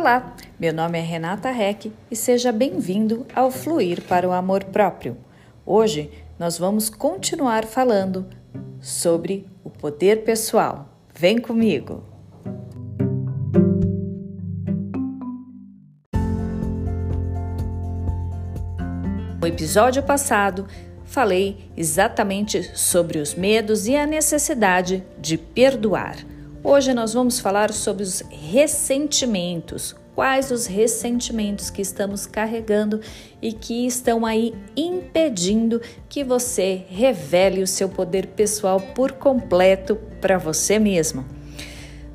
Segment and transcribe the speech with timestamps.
[0.00, 5.14] Olá, meu nome é Renata Reck e seja bem-vindo ao Fluir para o Amor Próprio.
[5.66, 8.26] Hoje nós vamos continuar falando
[8.80, 10.88] sobre o poder pessoal.
[11.14, 12.02] Vem comigo!
[19.38, 20.66] No episódio passado,
[21.04, 26.16] falei exatamente sobre os medos e a necessidade de perdoar.
[26.62, 29.96] Hoje nós vamos falar sobre os ressentimentos.
[30.14, 33.00] Quais os ressentimentos que estamos carregando
[33.40, 40.36] e que estão aí impedindo que você revele o seu poder pessoal por completo para
[40.36, 41.24] você mesmo?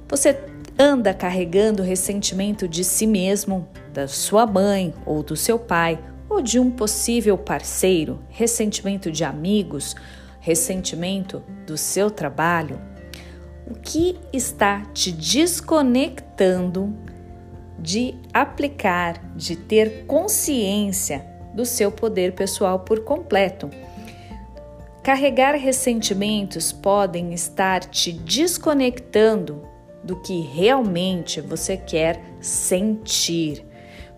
[0.08, 0.40] Você
[0.78, 5.98] anda carregando ressentimento de si mesmo, da sua mãe ou do seu pai
[6.30, 9.96] ou de um possível parceiro, ressentimento de amigos,
[10.40, 12.95] ressentimento do seu trabalho?
[13.68, 16.94] O que está te desconectando
[17.80, 23.70] de aplicar, de ter consciência do seu poder pessoal por completo?
[25.02, 29.64] Carregar ressentimentos podem estar te desconectando
[30.04, 33.66] do que realmente você quer sentir.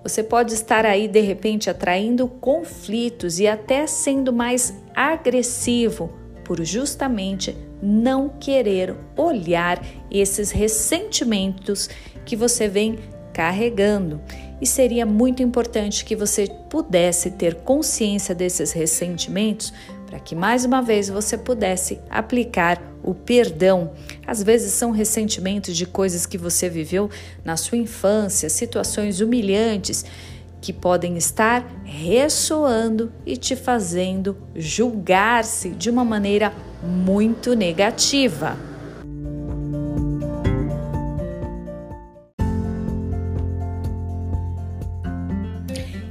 [0.03, 6.09] Você pode estar aí de repente atraindo conflitos e até sendo mais agressivo
[6.43, 11.89] por justamente não querer olhar esses ressentimentos
[12.25, 12.97] que você vem
[13.33, 14.19] carregando.
[14.59, 19.71] E seria muito importante que você pudesse ter consciência desses ressentimentos
[20.07, 23.91] para que mais uma vez você pudesse aplicar o perdão.
[24.25, 27.09] Às vezes são ressentimentos de coisas que você viveu
[27.43, 30.05] na sua infância, situações humilhantes
[30.67, 36.51] que podem estar ressoando e te fazendo julgar-se de uma maneira
[36.83, 38.57] muito negativa.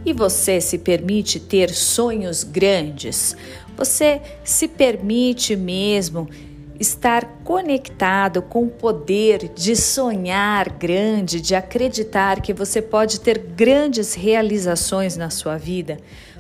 [0.06, 3.36] E você se permite ter sonhos grandes?
[3.76, 6.30] Você se permite mesmo
[6.78, 14.14] estar conectado com o poder de sonhar grande, de acreditar que você pode ter grandes
[14.14, 15.98] realizações na sua vida,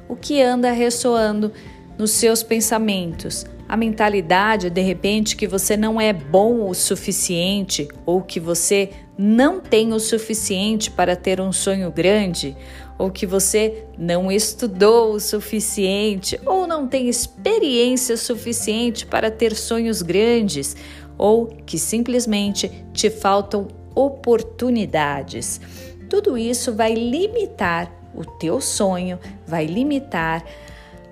[0.08, 1.52] o que anda ressoando
[1.98, 3.46] nos seus pensamentos.
[3.68, 9.60] A mentalidade, de repente, que você não é bom o suficiente ou que você não
[9.60, 12.56] tem o suficiente para ter um sonho grande,
[12.98, 20.02] ou que você não estudou o suficiente, ou não tem experiência suficiente para ter sonhos
[20.02, 20.76] grandes,
[21.18, 25.60] ou que simplesmente te faltam oportunidades.
[26.08, 30.44] Tudo isso vai limitar o teu sonho, vai limitar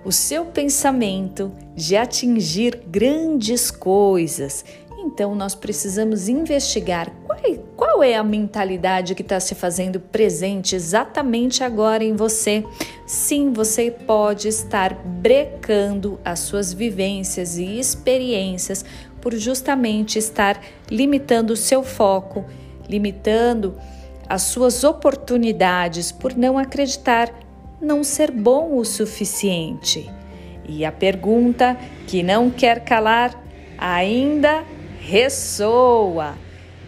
[0.03, 4.63] o seu pensamento de atingir grandes coisas.
[4.99, 10.75] Então, nós precisamos investigar qual é, qual é a mentalidade que está se fazendo presente
[10.75, 12.63] exatamente agora em você.
[13.05, 18.85] Sim, você pode estar brecando as suas vivências e experiências
[19.21, 22.45] por justamente estar limitando o seu foco,
[22.87, 23.75] limitando
[24.27, 27.31] as suas oportunidades por não acreditar,
[27.81, 30.09] não ser bom o suficiente.
[30.67, 33.39] E a pergunta que não quer calar
[33.77, 34.63] ainda
[34.99, 36.44] ressoa.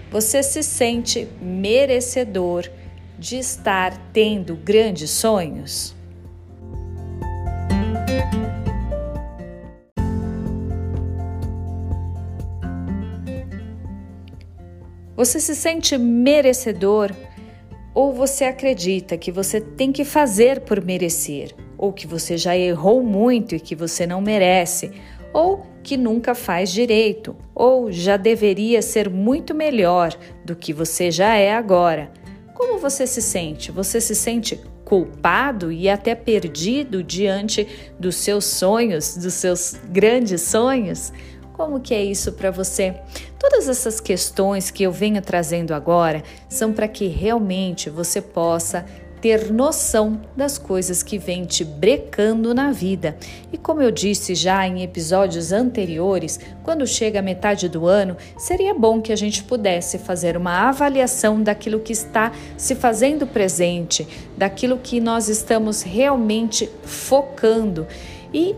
[0.09, 2.69] Você se sente merecedor
[3.19, 5.95] de estar tendo grandes sonhos?
[15.15, 17.11] Você se sente merecedor
[17.93, 23.01] ou você acredita que você tem que fazer por merecer, ou que você já errou
[23.01, 24.91] muito e que você não merece,
[25.33, 31.35] ou que nunca faz direito, ou já deveria ser muito melhor do que você já
[31.35, 32.11] é agora.
[32.53, 33.71] Como você se sente?
[33.71, 37.67] Você se sente culpado e até perdido diante
[37.99, 41.13] dos seus sonhos, dos seus grandes sonhos?
[41.53, 42.95] Como que é isso para você?
[43.39, 48.85] Todas essas questões que eu venho trazendo agora são para que realmente você possa
[49.21, 53.17] ter noção das coisas que vem te brecando na vida.
[53.51, 58.73] E como eu disse já em episódios anteriores, quando chega a metade do ano, seria
[58.73, 64.77] bom que a gente pudesse fazer uma avaliação daquilo que está se fazendo presente, daquilo
[64.77, 67.87] que nós estamos realmente focando
[68.33, 68.55] e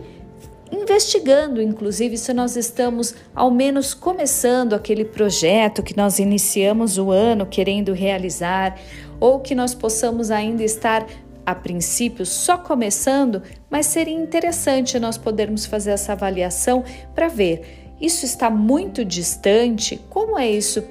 [0.72, 7.44] investigando, inclusive, se nós estamos ao menos começando aquele projeto que nós iniciamos o ano
[7.44, 8.78] querendo realizar,
[9.20, 11.06] ou que nós possamos ainda estar
[11.44, 16.82] a princípio só começando, mas seria interessante nós podermos fazer essa avaliação
[17.14, 20.82] para ver isso está muito distante, como é isso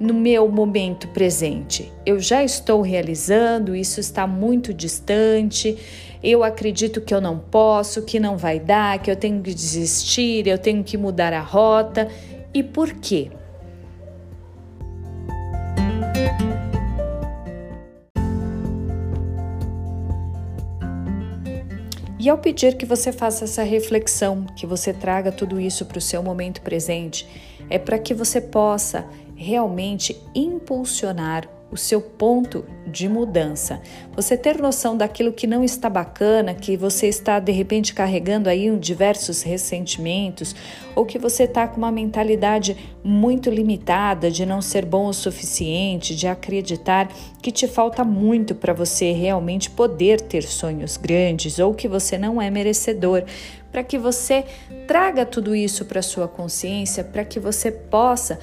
[0.00, 1.92] no meu momento presente?
[2.04, 5.76] Eu já estou realizando, isso está muito distante,
[6.22, 10.46] eu acredito que eu não posso, que não vai dar, que eu tenho que desistir,
[10.46, 12.08] eu tenho que mudar a rota.
[12.54, 13.30] E por quê?
[22.18, 26.00] E ao pedir que você faça essa reflexão, que você traga tudo isso para o
[26.00, 27.28] seu momento presente,
[27.68, 33.80] é para que você possa realmente impulsionar o seu ponto de mudança.
[34.14, 38.74] Você ter noção daquilo que não está bacana, que você está de repente carregando aí
[38.78, 40.54] diversos ressentimentos,
[40.94, 46.14] ou que você está com uma mentalidade muito limitada de não ser bom o suficiente,
[46.14, 47.08] de acreditar
[47.42, 52.40] que te falta muito para você realmente poder ter sonhos grandes, ou que você não
[52.40, 53.24] é merecedor,
[53.72, 54.44] para que você
[54.86, 58.38] traga tudo isso para sua consciência, para que você possa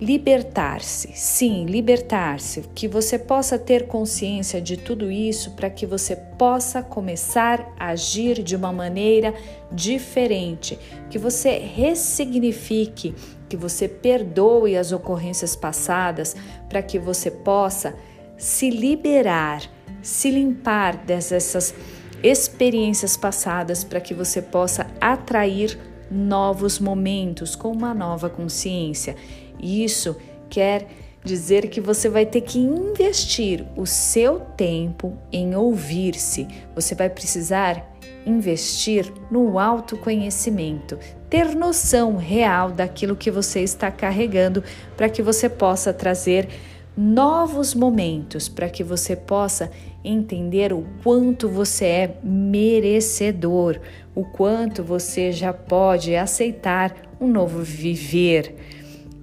[0.00, 6.82] libertar-se, sim, libertar-se, que você possa ter consciência de tudo isso para que você possa
[6.82, 9.34] começar a agir de uma maneira
[9.70, 10.78] diferente,
[11.10, 13.14] que você ressignifique,
[13.46, 16.34] que você perdoe as ocorrências passadas
[16.66, 17.94] para que você possa
[18.38, 19.62] se liberar,
[20.00, 21.74] se limpar dessas
[22.22, 25.78] experiências passadas para que você possa atrair
[26.10, 29.14] novos momentos com uma nova consciência.
[29.62, 30.16] Isso
[30.48, 30.88] quer
[31.24, 36.48] dizer que você vai ter que investir o seu tempo em ouvir-se.
[36.74, 37.90] Você vai precisar
[38.24, 40.98] investir no autoconhecimento,
[41.28, 44.62] ter noção real daquilo que você está carregando
[44.96, 46.48] para que você possa trazer
[46.96, 49.70] novos momentos, para que você possa
[50.04, 53.78] entender o quanto você é merecedor,
[54.14, 58.54] o quanto você já pode aceitar um novo viver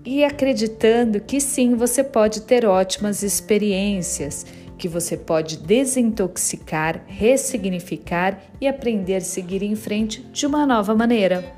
[0.07, 4.45] e acreditando que sim, você pode ter ótimas experiências,
[4.77, 11.53] que você pode desintoxicar, ressignificar e aprender a seguir em frente de uma nova maneira.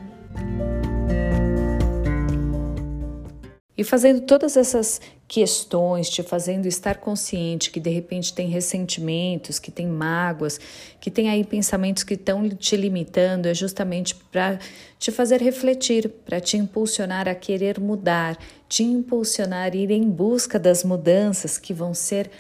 [3.78, 9.70] E fazendo todas essas questões, te fazendo estar consciente que de repente tem ressentimentos, que
[9.70, 10.60] tem mágoas,
[11.00, 14.58] que tem aí pensamentos que estão te limitando, é justamente para
[14.98, 20.58] te fazer refletir, para te impulsionar a querer mudar, te impulsionar a ir em busca
[20.58, 22.32] das mudanças que vão ser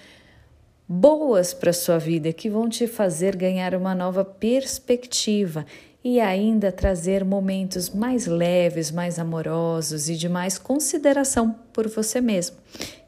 [0.88, 5.63] boas para a sua vida, que vão te fazer ganhar uma nova perspectiva
[6.04, 12.57] e ainda trazer momentos mais leves, mais amorosos e de mais consideração por você mesmo.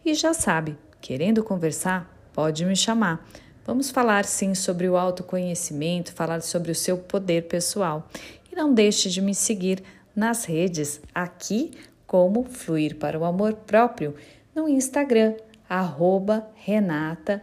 [0.06, 3.26] E já sabe, querendo conversar, pode me chamar.
[3.66, 8.10] Vamos falar sim sobre o autoconhecimento, falar sobre o seu poder pessoal.
[8.52, 9.82] E não deixe de me seguir
[10.16, 11.72] nas redes aqui
[12.06, 14.16] como Fluir para o Amor Próprio
[14.54, 15.36] no Instagram,
[15.70, 17.42] arroba Renata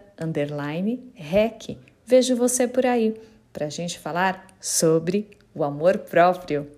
[1.14, 1.78] Rec.
[2.04, 3.18] Vejo você por aí
[3.52, 6.77] para a gente falar sobre o amor próprio.